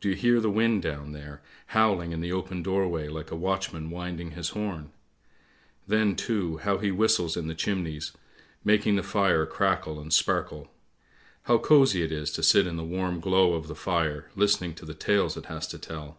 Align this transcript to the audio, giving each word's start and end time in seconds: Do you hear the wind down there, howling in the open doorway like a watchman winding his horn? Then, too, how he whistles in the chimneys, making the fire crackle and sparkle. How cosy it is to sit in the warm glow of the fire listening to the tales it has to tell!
Do 0.00 0.08
you 0.08 0.14
hear 0.14 0.40
the 0.40 0.48
wind 0.48 0.80
down 0.80 1.12
there, 1.12 1.42
howling 1.76 2.12
in 2.12 2.22
the 2.22 2.32
open 2.32 2.62
doorway 2.62 3.08
like 3.08 3.30
a 3.30 3.36
watchman 3.36 3.90
winding 3.90 4.30
his 4.30 4.48
horn? 4.56 4.92
Then, 5.86 6.16
too, 6.16 6.56
how 6.56 6.78
he 6.78 6.90
whistles 6.90 7.36
in 7.36 7.48
the 7.48 7.54
chimneys, 7.54 8.12
making 8.64 8.96
the 8.96 9.02
fire 9.02 9.44
crackle 9.44 10.00
and 10.00 10.10
sparkle. 10.10 10.72
How 11.42 11.58
cosy 11.58 12.02
it 12.02 12.12
is 12.12 12.30
to 12.32 12.42
sit 12.42 12.66
in 12.66 12.76
the 12.76 12.82
warm 12.82 13.20
glow 13.20 13.52
of 13.52 13.68
the 13.68 13.74
fire 13.74 14.30
listening 14.34 14.72
to 14.76 14.86
the 14.86 14.94
tales 14.94 15.36
it 15.36 15.44
has 15.52 15.66
to 15.66 15.78
tell! 15.78 16.18